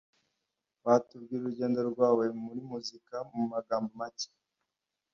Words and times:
Watubwira 0.85 1.39
urugendo 1.41 1.79
rwawe 1.89 2.25
muri 2.43 2.61
muzika 2.69 3.15
mu 3.33 3.43
magambo 3.51 3.89
make 3.99 4.29